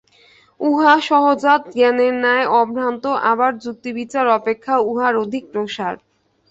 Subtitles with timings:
[0.59, 5.93] উহা সহজাত জ্ঞানের ন্যায় অভ্রান্ত, আবার যুক্তিবিচার অপেক্ষাও উহার অধিক প্রসার।